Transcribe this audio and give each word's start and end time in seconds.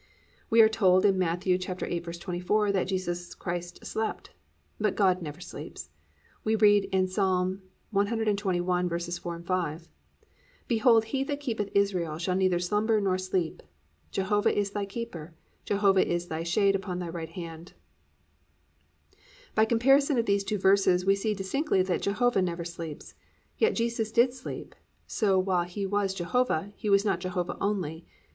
"+ 0.27 0.49
We 0.49 0.61
are 0.63 0.67
told 0.67 1.05
in 1.05 1.19
Matt. 1.19 1.41
8:24 1.41 2.73
that 2.73 2.87
Jesus 2.87 3.35
Christ 3.35 3.85
slept. 3.85 4.31
But 4.79 4.95
God 4.95 5.21
never 5.21 5.39
sleeps. 5.39 5.91
We 6.43 6.55
read 6.55 6.85
in 6.85 7.05
Ps. 7.05 7.17
121:4, 7.19 9.45
5, 9.45 9.89
+"Behold 10.67 11.05
he 11.05 11.23
that 11.25 11.39
keepeth 11.39 11.69
Israel 11.75 12.17
shall 12.17 12.35
neither 12.35 12.57
slumber 12.57 12.99
nor 12.99 13.19
sleep. 13.19 13.61
Jehovah 14.09 14.51
is 14.57 14.71
thy 14.71 14.87
keeper: 14.87 15.35
Jehovah 15.65 16.11
is 16.11 16.29
thy 16.29 16.41
shade 16.41 16.75
upon 16.75 16.97
thy 16.97 17.09
right 17.09 17.29
hand."+ 17.29 17.73
By 19.53 19.65
comparison 19.65 20.17
of 20.17 20.25
these 20.25 20.43
two 20.43 20.57
verses, 20.57 21.05
we 21.05 21.13
see 21.13 21.35
distinctly 21.35 21.83
that 21.83 22.01
Jehovah 22.01 22.41
never 22.41 22.65
sleeps. 22.65 23.13
Yet 23.59 23.75
Jesus 23.75 24.11
did 24.11 24.33
sleep, 24.33 24.73
so 25.05 25.37
while 25.37 25.65
He 25.65 25.85
was 25.85 26.15
Jehovah, 26.15 26.73
He 26.75 26.89
was 26.89 27.05
not 27.05 27.19
Jehovah 27.19 27.55
only. 27.61 28.07